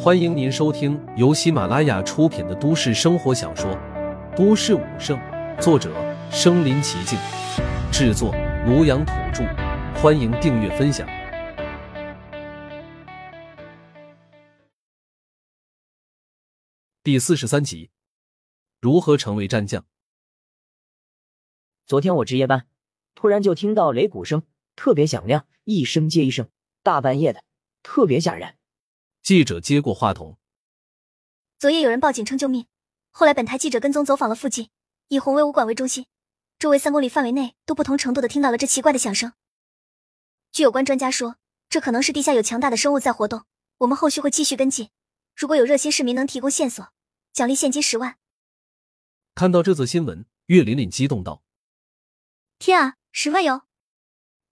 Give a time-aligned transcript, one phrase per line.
[0.00, 3.70] 欢迎您收听由喜马拉雅出品的都市生活小说
[4.36, 5.18] 《都市武圣》，
[5.60, 5.92] 作者：
[6.30, 7.18] 身临其境，
[7.92, 8.32] 制作：
[8.66, 9.44] 庐阳土著。
[10.00, 11.08] 欢迎订阅分享。
[17.02, 17.90] 第四十三集，
[18.80, 19.84] 如何成为战将？
[21.86, 22.66] 昨天我值夜班，
[23.14, 24.42] 突然就听到擂鼓声
[24.76, 26.48] 特别响亮，一声接一声，
[26.82, 27.42] 大半夜的，
[27.82, 28.57] 特别吓人。
[29.28, 30.38] 记者接过话筒。
[31.58, 32.66] 昨夜有人报警称救命，
[33.10, 34.70] 后来本台记者跟踪走访了附近，
[35.08, 36.06] 以红威武馆为中心，
[36.58, 39.34] 周围三公里范围内都不同程度的听到了这奇怪的响声。
[40.50, 41.36] 据有关专家说，
[41.68, 43.44] 这可能是地下有强大的生物在活动。
[43.76, 44.88] 我们后续会继续跟进，
[45.36, 46.90] 如果有热心市民能提供线索，
[47.34, 48.16] 奖励现金十万。
[49.34, 51.42] 看到这则新闻，岳琳琳激动道
[52.58, 53.66] ：“天啊，十万哟！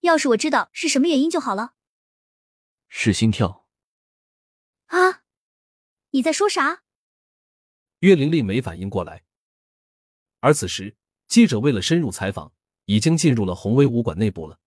[0.00, 1.74] 要是我知道是什么原因就好了。”
[2.90, 3.63] 是心跳。
[4.94, 5.22] 啊！
[6.10, 6.82] 你在说啥？
[8.00, 9.24] 岳玲玲没反应过来。
[10.40, 12.52] 而此时，记者为了深入采访，
[12.84, 14.60] 已经进入了宏威武馆内部了。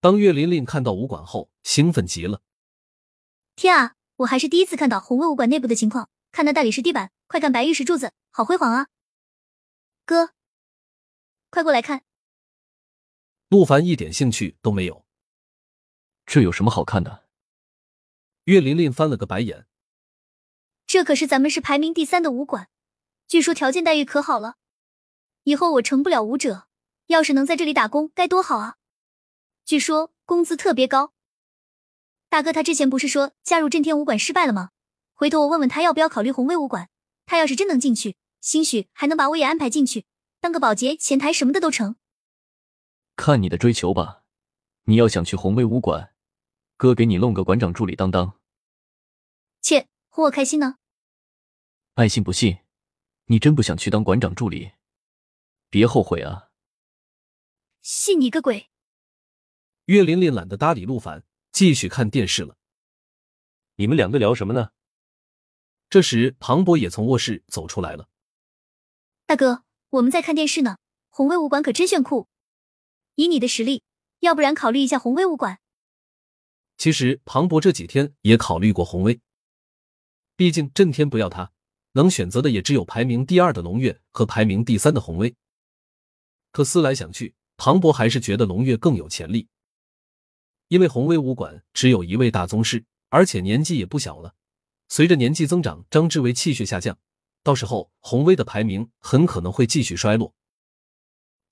[0.00, 2.42] 当岳玲玲看到武馆后，兴奋极了。
[3.54, 3.94] 天啊！
[4.16, 6.10] 我还是第一次看到宏威武馆内部的情况。
[6.32, 8.88] 看那大理石地板，快看白玉石柱子，好辉煌啊！
[10.04, 10.34] 哥，
[11.48, 12.04] 快过来看。
[13.48, 15.06] 陆凡一点兴趣都没有。
[16.26, 17.25] 这有什么好看的？
[18.46, 19.66] 岳琳琳翻了个白眼，
[20.86, 22.68] 这可是咱们市排名第三的武馆，
[23.26, 24.54] 据说条件待遇可好了。
[25.42, 26.68] 以后我成不了武者，
[27.06, 28.76] 要是能在这里打工，该多好啊！
[29.64, 31.12] 据说工资特别高。
[32.28, 34.70] 大哥，他之前不是说加入震天武馆失败了吗？
[35.12, 36.88] 回头我问问他要不要考虑红威武馆。
[37.24, 40.04] 他要是真能进去，兴许还能把我也安排进去，
[40.38, 41.96] 当个保洁、前台什么的都成。
[43.16, 44.22] 看你的追求吧，
[44.84, 46.12] 你要想去红威武馆。
[46.78, 48.38] 哥给你弄个馆长助理当当，
[49.62, 50.76] 切，哄我开心呢。
[51.94, 52.58] 爱信不信，
[53.24, 54.72] 你真不想去当馆长助理，
[55.70, 56.50] 别后悔啊！
[57.80, 58.68] 信你个鬼！
[59.86, 62.58] 岳琳琳懒得搭理陆凡，继续看电视了。
[63.76, 64.72] 你们两个聊什么呢？
[65.88, 68.10] 这时，庞博也从卧室走出来了。
[69.24, 70.76] 大哥，我们在看电视呢。
[71.08, 72.28] 红威武馆可真炫酷，
[73.14, 73.82] 以你的实力，
[74.18, 75.60] 要不然考虑一下红威武馆。
[76.76, 79.20] 其实庞博这几天也考虑过红威，
[80.36, 81.50] 毕竟震天不要他，
[81.92, 85.34] 能选择的也只有排名第二的龙月和排名第三的红威。
[86.52, 89.48] 可思来想去，庞博还是觉得龙月更有潜力，
[90.68, 94.34] 因为红威武馆只有一位大宗师，而且年纪也不小了。
[94.88, 96.98] 随着年纪增长，张之为气血下降，
[97.42, 100.34] 到时候红威的排名很可能会继续衰落。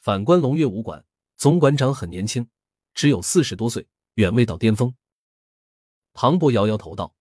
[0.00, 1.04] 反观龙月武馆，
[1.36, 2.46] 总馆长很年轻，
[2.92, 4.94] 只有四十多岁，远未到巅峰。
[6.14, 7.14] 庞博摇摇头道：“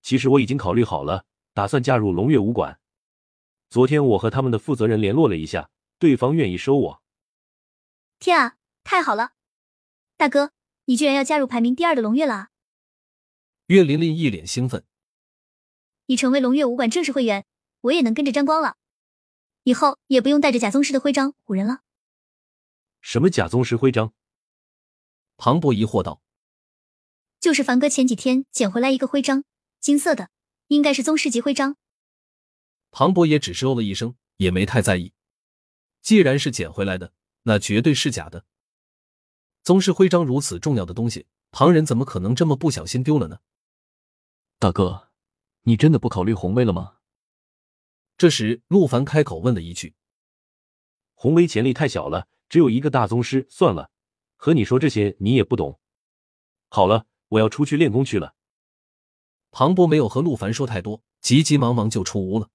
[0.00, 2.80] 其实我已经考虑好了，打算加入龙月武馆。
[3.68, 7.02] 昨天我和他们的负责人联络了一下，对方愿意收我。
[8.18, 9.32] 天啊，太好了！
[10.16, 10.52] 大哥，
[10.86, 12.48] 你居然要加入排名第二的龙月了！”
[13.68, 14.86] 岳琳琳一脸兴奋
[16.06, 17.44] ：“你成为龙月武馆正式会员，
[17.82, 18.78] 我也能跟着沾光了，
[19.64, 21.82] 以后也不用带着假宗师的徽章唬人了。”
[23.02, 24.14] 什么假宗师徽章？
[25.36, 26.22] 庞博疑惑道。
[27.44, 29.44] 就是凡哥前几天捡回来一个徽章，
[29.78, 30.30] 金色的，
[30.68, 31.76] 应该是宗师级徽章。
[32.90, 35.12] 庞博也只是哦了一声，也没太在意。
[36.00, 37.12] 既然是捡回来的，
[37.42, 38.46] 那绝对是假的。
[39.62, 43.40] 宗师徽章如此重要的东西，旁人怎么可能这么不小心丢了呢？
[44.58, 45.10] 大哥，
[45.64, 46.96] 你真的不考虑红威了吗？
[48.16, 49.94] 这时，陆凡开口问了一句
[51.12, 53.90] ：“红威潜力太小了，只有一个大宗师，算了，
[54.34, 55.78] 和你说这些你也不懂。
[56.70, 58.34] 好了。”我要出去练功去了。
[59.50, 62.50] 庞博没有和陆凡说太多，急急忙忙就出屋了。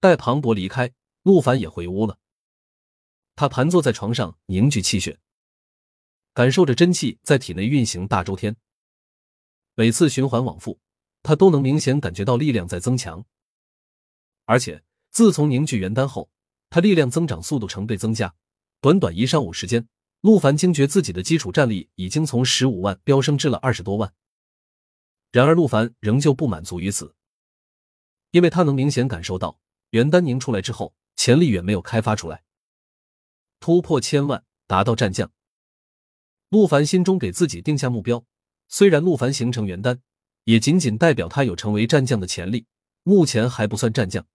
[0.00, 2.18] 待庞博离开，陆凡也回屋了。
[3.34, 5.18] 他盘坐在床上，凝聚气血，
[6.32, 8.56] 感受着真气在体内运行大周天。
[9.74, 10.78] 每次循环往复，
[11.22, 13.24] 他都能明显感觉到力量在增强。
[14.44, 16.30] 而且自从凝聚元丹后，
[16.70, 18.32] 他力量增长速度成倍增加，
[18.80, 19.88] 短短一上午时间。
[20.20, 24.12] 陆凡惊觉自己的基础战力已经从十五万飙升至了二十多万，
[25.30, 27.14] 然而陆凡仍旧不满足于此，
[28.30, 29.60] 因为他能明显感受到
[29.90, 32.42] 元丹凝出来之后，潜力远没有开发出来，
[33.60, 35.30] 突破千万，达到战将。
[36.48, 38.24] 陆凡心中给自己定下目标，
[38.68, 40.00] 虽然陆凡形成元丹，
[40.44, 42.66] 也仅仅代表他有成为战将的潜力，
[43.02, 44.26] 目前还不算战将。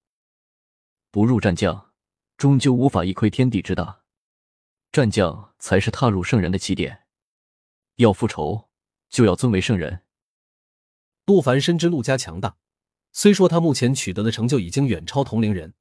[1.10, 1.92] 不入战将，
[2.38, 4.04] 终究无法一窥天地之大。
[4.92, 7.06] 战将才是踏入圣人的起点，
[7.98, 8.68] 要复仇
[9.10, 10.04] 就要尊为圣人。
[11.28, 12.58] 陆凡深知陆家强大，
[13.12, 15.76] 虽说他目前取得的成就已经远超同龄人，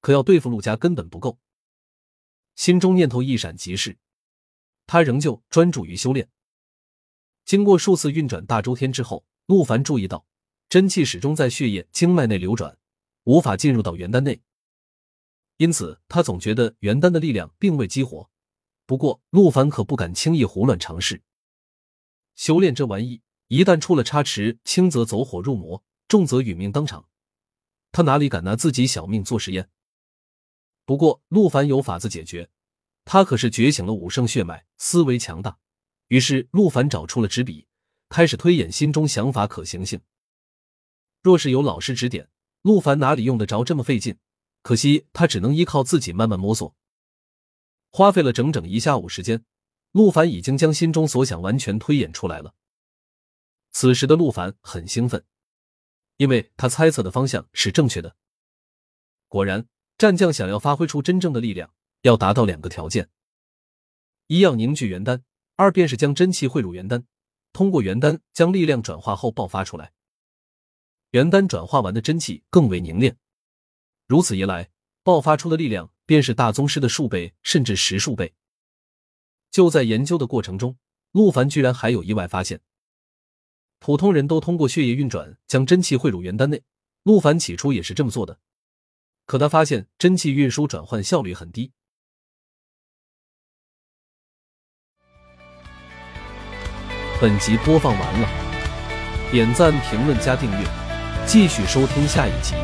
[0.00, 1.40] 可要对付陆家根本不够。
[2.54, 3.98] 心中念头一闪即逝，
[4.86, 6.30] 他仍旧专注于修炼。
[7.44, 10.24] 经过数次运转大周天之后，陆凡注意到
[10.68, 12.78] 真气始终在血液经脉内流转，
[13.24, 14.40] 无法进入到元丹内。
[15.56, 18.30] 因此，他总觉得元丹的力量并未激活。
[18.92, 21.22] 不过，陆凡可不敢轻易胡乱尝试。
[22.34, 27.08] 修炼这玩意，一旦出了差池，轻则走火入魔，重则殒命当场。
[27.90, 29.70] 他哪里敢拿自己小命做实验？
[30.84, 32.50] 不过，陆凡有法子解决。
[33.06, 35.56] 他可是觉醒了武圣血脉，思维强大。
[36.08, 37.66] 于是，陆凡找出了纸笔，
[38.10, 40.02] 开始推演心中想法可行性。
[41.22, 42.28] 若是有老师指点，
[42.60, 44.18] 陆凡哪里用得着这么费劲？
[44.60, 46.76] 可惜，他只能依靠自己慢慢摸索。
[47.94, 49.44] 花费了整整一下午时间，
[49.90, 52.54] 陆凡已经将心中所想完全推演出来了。
[53.70, 55.22] 此时的陆凡很兴奋，
[56.16, 58.16] 因为他猜测的方向是正确的。
[59.28, 59.68] 果然，
[59.98, 63.10] 战将想要发挥出真正的力量，要达到两个条件：
[64.26, 65.22] 一要凝聚元丹，
[65.56, 67.06] 二便是将真气汇入元丹，
[67.52, 69.92] 通过元丹将力量转化后爆发出来。
[71.10, 73.18] 元丹转化完的真气更为凝练，
[74.06, 74.70] 如此一来，
[75.02, 75.90] 爆发出的力量。
[76.04, 78.34] 便是大宗师的数倍，甚至十数倍。
[79.50, 80.76] 就在研究的过程中，
[81.12, 82.60] 陆凡居然还有意外发现：
[83.78, 86.62] 普通人都通过血液运转将真气汇入元丹内，
[87.04, 88.40] 陆凡起初也是这么做的，
[89.24, 91.72] 可他发现真气运输转换效率很低。
[97.18, 98.28] 本集播放完了，
[99.30, 100.66] 点赞、评论、加订阅，
[101.26, 102.54] 继续收听下一集。